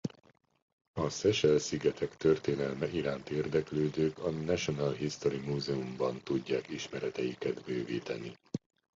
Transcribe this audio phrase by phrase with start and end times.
[0.93, 8.35] A Seychelle-szigetek történelme iránt érdeklődők a National History Museumban tudják ismereteiket bővíteni.